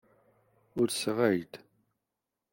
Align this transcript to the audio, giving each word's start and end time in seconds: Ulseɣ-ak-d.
Ulseɣ-ak-d. 0.79 1.53